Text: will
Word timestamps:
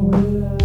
will 0.00 0.59